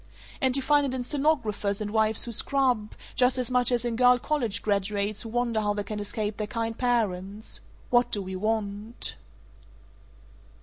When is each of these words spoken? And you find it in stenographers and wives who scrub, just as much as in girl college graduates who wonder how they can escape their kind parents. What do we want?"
And 0.41 0.55
you 0.57 0.63
find 0.63 0.83
it 0.83 0.95
in 0.95 1.03
stenographers 1.03 1.79
and 1.79 1.91
wives 1.91 2.23
who 2.23 2.31
scrub, 2.31 2.95
just 3.15 3.37
as 3.37 3.51
much 3.51 3.71
as 3.71 3.85
in 3.85 3.95
girl 3.95 4.17
college 4.17 4.63
graduates 4.63 5.21
who 5.21 5.29
wonder 5.29 5.61
how 5.61 5.75
they 5.75 5.83
can 5.83 5.99
escape 5.99 6.37
their 6.37 6.47
kind 6.47 6.75
parents. 6.75 7.61
What 7.91 8.09
do 8.11 8.19
we 8.23 8.35
want?" 8.35 9.15